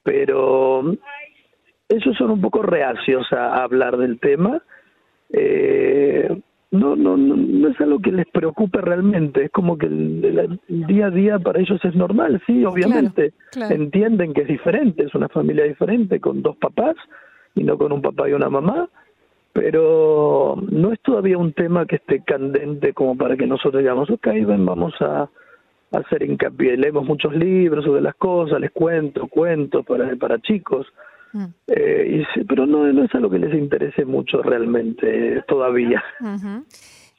Pero 0.01 0.95
ellos 1.89 2.17
son 2.17 2.31
un 2.31 2.41
poco 2.41 2.61
reacios 2.61 3.31
a, 3.33 3.63
hablar 3.63 3.97
del 3.97 4.19
tema. 4.19 4.63
Eh, 5.29 5.64
no, 7.17 7.36
no, 7.36 7.36
no, 7.36 7.67
es 7.69 7.79
algo 7.81 8.00
que 8.00 8.12
les 8.12 8.27
preocupe 8.27 8.81
realmente, 8.81 9.45
es 9.45 9.51
como 9.51 9.77
que 9.77 9.88
el, 9.88 10.60
día 10.67 11.07
a 11.07 11.12
día 11.12 11.39
para 11.39 11.60
ellos 11.60 11.79
es 11.84 11.95
normal, 11.95 12.41
sí, 12.45 12.63
obviamente, 12.65 13.34
entienden 13.69 14.34
que 14.34 14.41
es 14.41 14.48
diferente, 14.48 15.03
es 15.03 15.15
una 15.15 15.29
familia 15.29 15.65
diferente 15.65 16.19
con 16.19 16.41
dos 16.41 16.57
papás 16.57 16.95
y 17.55 17.63
no 17.63 17.77
con 17.77 17.91
un 17.91 18.01
papá 18.01 18.29
y 18.29 18.34
una 18.34 18.50
mamá, 18.50 18.89
pero 19.53 20.55
no 20.69 20.91
es 20.91 21.00
todavía 21.01 21.38
un 21.38 21.53
tema 21.53 21.86
que 21.86 21.95
esté 21.98 22.22
candente 22.24 22.93
como 22.93 23.17
para 23.17 23.38
que 23.38 23.48
nosotros 23.48 23.81
digamos, 23.81 24.10
ok, 24.10 24.27
ven, 24.45 24.65
vamos 24.65 24.93
a, 25.01 25.29
hacer 25.91 26.24
hincapié, 26.24 26.75
leemos 26.75 27.05
muchos 27.05 27.34
libros 27.34 27.86
sobre 27.86 28.01
las 28.01 28.15
cosas, 28.15 28.60
les 28.60 28.72
cuento, 28.72 29.27
cuento 29.27 29.81
para, 29.84 30.13
para 30.17 30.39
chicos, 30.39 30.86
Mm. 31.36 31.48
Eh, 31.67 32.24
y, 32.36 32.43
pero 32.45 32.65
no, 32.65 32.91
no 32.93 33.03
es 33.03 33.13
algo 33.13 33.29
que 33.29 33.39
les 33.39 33.53
interese 33.53 34.05
mucho 34.05 34.41
realmente 34.41 35.43
todavía. 35.50 36.01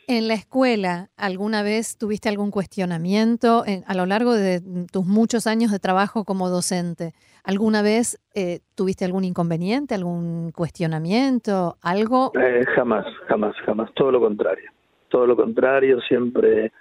En 0.09 0.29
la 0.29 0.35
escuela, 0.35 1.09
¿alguna 1.17 1.63
vez 1.63 1.99
tuviste 1.99 2.29
algún 2.29 2.51
cuestionamiento 2.51 3.65
a 3.87 3.95
lo 3.95 4.07
largo 4.07 4.35
de 4.35 4.61
tus 4.93 5.05
muchos 5.05 5.47
años 5.47 5.73
de 5.73 5.79
trabajo 5.79 6.25
como 6.25 6.49
docente? 6.49 7.13
¿Alguna 7.43 7.83
vez 7.83 8.19
eh, 8.35 8.61
tuviste 8.77 9.05
algún 9.05 9.25
inconveniente, 9.25 9.95
algún 9.95 10.53
cuestionamiento, 10.53 11.77
algo? 11.83 12.33
Eh, 12.41 12.65
jamás, 12.75 13.05
jamás, 13.27 13.57
jamás. 13.65 13.93
Todo 13.95 14.13
lo 14.13 14.21
contrario. 14.21 14.71
Todo 15.09 15.27
lo 15.27 15.37
contrario, 15.37 16.01
siempre 16.03 16.73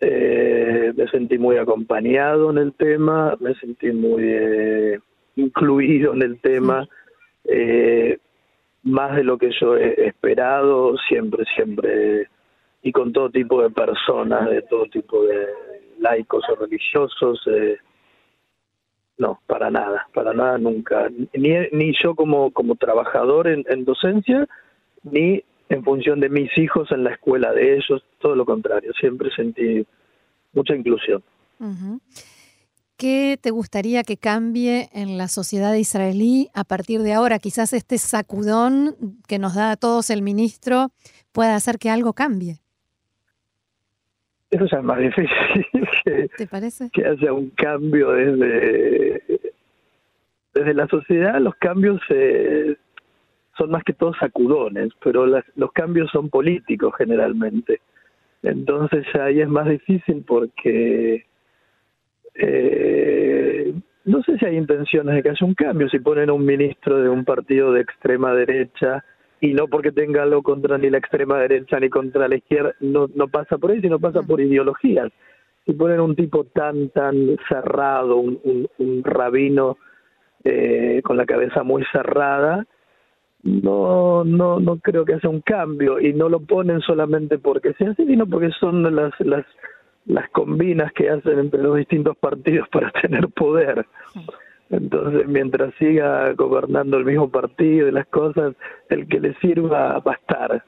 me 0.00 1.08
sentí 1.10 1.38
muy 1.38 1.56
acompañado 1.56 2.50
en 2.50 2.58
el 2.58 2.74
tema, 2.74 3.36
me 3.40 3.54
sentí 3.54 3.90
muy 3.90 5.00
incluido 5.36 6.12
en 6.14 6.22
el 6.22 6.40
tema, 6.40 6.88
eh, 7.44 8.18
más 8.82 9.16
de 9.16 9.24
lo 9.24 9.38
que 9.38 9.50
yo 9.58 9.76
he 9.76 10.08
esperado, 10.08 10.96
siempre, 11.08 11.44
siempre, 11.54 12.28
y 12.84 12.92
con 12.92 13.12
todo 13.12 13.30
tipo 13.30 13.62
de 13.62 13.70
personas, 13.70 14.48
de 14.50 14.60
todo 14.62 14.84
tipo 14.84 15.24
de 15.24 15.46
laicos 15.98 16.44
o 16.50 16.54
religiosos. 16.54 17.40
Eh, 17.46 17.78
no, 19.16 19.40
para 19.46 19.70
nada, 19.70 20.06
para 20.12 20.34
nada 20.34 20.58
nunca. 20.58 21.08
Ni, 21.32 21.54
ni 21.72 21.94
yo 22.02 22.14
como, 22.14 22.50
como 22.52 22.76
trabajador 22.76 23.48
en, 23.48 23.84
docencia, 23.86 24.46
ni 25.02 25.42
en 25.70 25.82
función 25.82 26.20
de 26.20 26.28
mis 26.28 26.56
hijos 26.58 26.92
en 26.92 27.04
la 27.04 27.12
escuela 27.12 27.52
de 27.52 27.76
ellos, 27.76 28.04
todo 28.18 28.36
lo 28.36 28.44
contrario, 28.44 28.92
siempre 29.00 29.30
sentí 29.34 29.86
mucha 30.52 30.76
inclusión. 30.76 31.22
¿Qué 32.98 33.38
te 33.40 33.50
gustaría 33.50 34.02
que 34.02 34.18
cambie 34.18 34.90
en 34.92 35.16
la 35.16 35.28
sociedad 35.28 35.72
israelí 35.72 36.50
a 36.52 36.64
partir 36.64 37.00
de 37.00 37.14
ahora? 37.14 37.38
Quizás 37.38 37.72
este 37.72 37.96
sacudón 37.96 38.94
que 39.26 39.38
nos 39.38 39.54
da 39.54 39.70
a 39.70 39.76
todos 39.76 40.10
el 40.10 40.20
ministro 40.20 40.90
pueda 41.32 41.56
hacer 41.56 41.78
que 41.78 41.88
algo 41.88 42.12
cambie. 42.12 42.63
Eso 44.54 44.66
ya 44.66 44.78
es 44.78 44.84
más 44.84 44.98
difícil 44.98 45.32
que, 46.04 46.28
¿Te 46.36 46.46
parece? 46.46 46.88
que 46.90 47.04
haya 47.04 47.32
un 47.32 47.50
cambio 47.50 48.12
desde, 48.12 49.20
desde 50.54 50.74
la 50.74 50.86
sociedad. 50.86 51.40
Los 51.40 51.56
cambios 51.56 52.00
eh, 52.10 52.76
son 53.58 53.72
más 53.72 53.82
que 53.82 53.94
todos 53.94 54.16
sacudones, 54.16 54.90
pero 55.02 55.26
los 55.26 55.72
cambios 55.72 56.08
son 56.12 56.30
políticos 56.30 56.94
generalmente. 56.96 57.80
Entonces 58.44 59.04
ahí 59.16 59.40
es 59.40 59.48
más 59.48 59.68
difícil 59.68 60.22
porque 60.24 61.26
eh, 62.36 63.74
no 64.04 64.22
sé 64.22 64.38
si 64.38 64.46
hay 64.46 64.56
intenciones 64.56 65.16
de 65.16 65.22
que 65.24 65.30
haya 65.30 65.46
un 65.46 65.54
cambio, 65.54 65.88
si 65.88 65.98
ponen 65.98 66.30
a 66.30 66.32
un 66.32 66.46
ministro 66.46 67.02
de 67.02 67.08
un 67.08 67.24
partido 67.24 67.72
de 67.72 67.80
extrema 67.80 68.32
derecha 68.34 69.04
y 69.40 69.52
no 69.52 69.68
porque 69.68 69.92
tenga 69.92 70.22
algo 70.22 70.42
contra 70.42 70.78
ni 70.78 70.90
la 70.90 70.98
extrema 70.98 71.38
derecha 71.38 71.78
ni 71.80 71.88
contra 71.88 72.28
la 72.28 72.36
izquierda, 72.36 72.74
no, 72.80 73.08
pasa 73.28 73.58
por 73.58 73.70
ahí, 73.70 73.80
sino 73.80 73.98
pasa 73.98 74.22
por 74.22 74.40
ideologías. 74.40 75.10
Si 75.66 75.72
ponen 75.72 76.00
un 76.00 76.14
tipo 76.14 76.44
tan, 76.44 76.90
tan 76.90 77.36
cerrado, 77.48 78.16
un, 78.16 78.68
un, 78.78 79.02
rabino 79.02 79.78
eh, 80.44 81.00
con 81.02 81.16
la 81.16 81.24
cabeza 81.24 81.62
muy 81.62 81.84
cerrada, 81.90 82.66
no, 83.42 84.24
no, 84.24 84.60
no 84.60 84.78
creo 84.78 85.04
que 85.04 85.14
haya 85.14 85.28
un 85.28 85.40
cambio 85.40 86.00
y 86.00 86.12
no 86.12 86.28
lo 86.28 86.40
ponen 86.40 86.80
solamente 86.80 87.38
porque 87.38 87.72
sea 87.74 87.90
así, 87.90 88.06
sino 88.06 88.26
porque 88.26 88.50
son 88.60 88.94
las, 88.94 89.12
las 89.20 89.44
las 90.06 90.28
combinas 90.30 90.92
que 90.92 91.08
hacen 91.10 91.38
entre 91.38 91.62
los 91.62 91.76
distintos 91.76 92.16
partidos 92.16 92.68
para 92.68 92.90
tener 92.90 93.28
poder. 93.28 93.86
Entonces, 94.76 95.26
mientras 95.28 95.74
siga 95.78 96.32
gobernando 96.32 96.96
el 96.96 97.04
mismo 97.04 97.28
partido 97.28 97.88
y 97.88 97.92
las 97.92 98.06
cosas, 98.08 98.54
el 98.88 99.06
que 99.08 99.20
le 99.20 99.34
sirva 99.40 99.98
va 100.00 100.12
a 100.12 100.14
estar. 100.14 100.64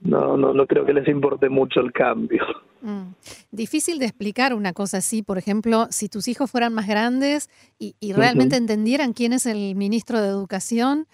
No, 0.00 0.36
no, 0.36 0.54
no 0.54 0.66
creo 0.66 0.86
que 0.86 0.94
les 0.94 1.06
importe 1.08 1.48
mucho 1.48 1.80
el 1.80 1.92
cambio. 1.92 2.42
Mm. 2.82 3.14
Difícil 3.50 3.98
de 3.98 4.06
explicar 4.06 4.54
una 4.54 4.72
cosa 4.72 4.98
así, 4.98 5.22
por 5.22 5.36
ejemplo, 5.36 5.86
si 5.90 6.08
tus 6.08 6.28
hijos 6.28 6.50
fueran 6.50 6.72
más 6.72 6.86
grandes 6.86 7.50
y, 7.78 7.94
realmente 8.12 8.56
entendieran 8.56 9.12
quién 9.12 9.32
es 9.32 9.46
el 9.46 9.74
ministro 9.74 10.20
de 10.20 10.28
Educación, 10.28 11.06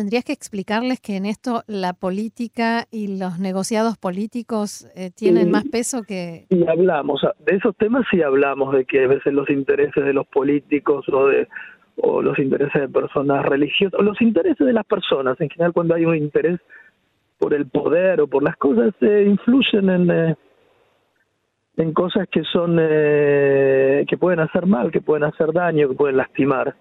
tendrías 0.00 0.24
que 0.24 0.32
explicarles 0.32 0.98
que 0.98 1.16
en 1.16 1.26
esto 1.26 1.62
la 1.66 1.92
política 1.92 2.86
y 2.90 3.18
los 3.18 3.38
negociados 3.38 3.98
políticos 3.98 4.88
eh, 4.96 5.10
tienen 5.14 5.50
más 5.50 5.64
peso 5.70 6.04
que... 6.04 6.46
Y 6.48 6.66
hablamos, 6.66 7.20
de 7.40 7.56
esos 7.56 7.76
temas 7.76 8.06
sí 8.10 8.22
hablamos, 8.22 8.72
de 8.72 8.86
que 8.86 9.04
a 9.04 9.08
veces 9.08 9.34
los 9.34 9.50
intereses 9.50 10.02
de 10.02 10.14
los 10.14 10.26
políticos 10.26 11.06
o 11.12 11.26
de, 11.26 11.46
o 11.96 12.22
los 12.22 12.38
intereses 12.38 12.80
de 12.80 12.88
personas 12.88 13.44
religiosas, 13.44 14.00
o 14.00 14.02
los 14.02 14.18
intereses 14.22 14.66
de 14.66 14.72
las 14.72 14.86
personas. 14.86 15.38
En 15.38 15.50
general, 15.50 15.74
cuando 15.74 15.94
hay 15.94 16.06
un 16.06 16.16
interés 16.16 16.58
por 17.36 17.52
el 17.52 17.66
poder 17.66 18.22
o 18.22 18.26
por 18.26 18.42
las 18.42 18.56
cosas, 18.56 18.94
se 19.00 19.24
influyen 19.24 19.90
en, 19.90 20.10
eh, 20.10 20.36
en 21.76 21.92
cosas 21.92 22.26
que 22.32 22.42
son, 22.44 22.78
eh, 22.80 24.06
que 24.08 24.16
pueden 24.16 24.40
hacer 24.40 24.64
mal, 24.64 24.90
que 24.90 25.02
pueden 25.02 25.24
hacer 25.24 25.52
daño, 25.52 25.90
que 25.90 25.94
pueden 25.94 26.16
lastimar. 26.16 26.74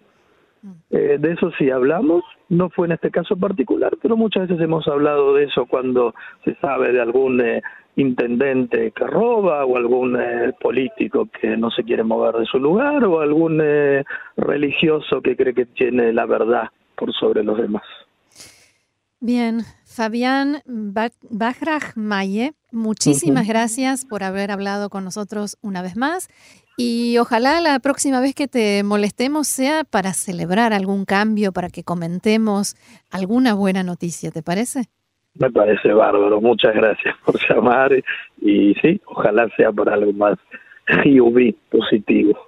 Mm. 0.61 0.71
Eh, 0.89 1.17
de 1.19 1.31
eso 1.31 1.51
sí 1.57 1.69
hablamos, 1.69 2.23
no 2.49 2.69
fue 2.69 2.87
en 2.87 2.93
este 2.93 3.11
caso 3.11 3.37
particular, 3.37 3.97
pero 4.01 4.17
muchas 4.17 4.47
veces 4.47 4.63
hemos 4.63 4.87
hablado 4.87 5.33
de 5.35 5.45
eso 5.45 5.65
cuando 5.65 6.13
se 6.43 6.55
sabe 6.55 6.91
de 6.91 7.01
algún 7.01 7.41
eh, 7.41 7.61
intendente 7.95 8.91
que 8.91 9.05
roba 9.05 9.65
o 9.65 9.77
algún 9.77 10.17
eh, 10.19 10.53
político 10.59 11.27
que 11.39 11.57
no 11.57 11.69
se 11.71 11.83
quiere 11.83 12.03
mover 12.03 12.35
de 12.35 12.45
su 12.45 12.59
lugar 12.59 13.03
o 13.03 13.19
algún 13.19 13.59
eh, 13.61 14.03
religioso 14.37 15.21
que 15.21 15.35
cree 15.35 15.53
que 15.53 15.65
tiene 15.65 16.13
la 16.13 16.25
verdad 16.25 16.69
por 16.95 17.13
sobre 17.13 17.43
los 17.43 17.57
demás. 17.57 17.83
Bien, 19.21 19.61
Fabián 19.85 20.61
Bajraj 21.29 21.95
Maye, 21.95 22.53
muchísimas 22.71 23.47
gracias 23.47 24.05
por 24.05 24.23
haber 24.23 24.49
hablado 24.49 24.89
con 24.89 25.03
nosotros 25.03 25.57
una 25.61 25.81
vez 25.81 25.97
más 25.97 26.29
y 26.79 27.17
ojalá 27.17 27.59
la 27.59 27.77
próxima 27.79 28.21
vez 28.21 28.33
que 28.33 28.47
te 28.47 28.83
molestemos 28.83 29.47
sea 29.49 29.83
para 29.83 30.13
celebrar 30.13 30.71
algún 30.71 31.03
cambio, 31.03 31.51
para 31.51 31.69
que 31.69 31.83
comentemos 31.83 32.77
alguna 33.11 33.53
buena 33.53 33.83
noticia, 33.83 34.31
¿te 34.31 34.41
parece? 34.41 34.85
Me 35.35 35.51
parece 35.51 35.91
bárbaro, 35.91 36.39
muchas 36.39 36.73
gracias 36.73 37.15
por 37.25 37.35
llamar 37.49 37.91
y 38.41 38.73
sí, 38.75 39.01
ojalá 39.07 39.49
sea 39.57 39.73
por 39.73 39.89
algo 39.89 40.13
más 40.13 40.37
positivo. 41.69 42.39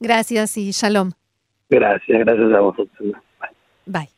Gracias 0.00 0.58
y 0.58 0.70
shalom. 0.72 1.12
Gracias, 1.70 2.18
gracias 2.18 2.52
a 2.52 2.60
vosotros. 2.60 3.12
Bye. 3.86 4.15